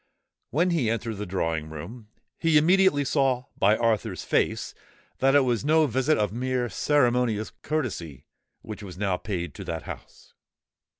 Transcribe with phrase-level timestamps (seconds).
[0.49, 2.07] When he entered the drawing room,
[2.39, 4.73] he immediately saw by Arthur's face
[5.19, 8.25] that it was no visit of mere ceremonious courtesy
[8.63, 10.33] which was now paid to that house.